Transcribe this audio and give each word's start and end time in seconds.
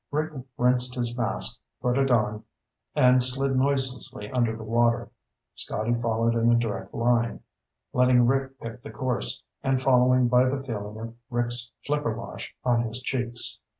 Rick 0.09 0.33
rinsed 0.57 0.95
his 0.95 1.15
mask, 1.15 1.61
put 1.79 1.95
it 1.95 2.09
on, 2.09 2.43
and 2.95 3.21
slid 3.21 3.55
noiselessly 3.55 4.31
under 4.31 4.55
the 4.57 4.63
water. 4.63 5.11
Scotty 5.53 5.93
followed 5.93 6.33
in 6.33 6.51
a 6.51 6.57
direct 6.57 6.91
line, 6.91 7.41
letting 7.93 8.25
Rick 8.25 8.59
pick 8.59 8.81
the 8.81 8.89
course, 8.89 9.43
and 9.61 9.79
following 9.79 10.27
by 10.27 10.49
the 10.49 10.63
feeling 10.63 10.97
of 10.99 11.13
Rick's 11.29 11.69
flipper 11.85 12.15
wash 12.17 12.51
on 12.63 12.81
his 12.81 12.99
cheeks. 12.99 13.59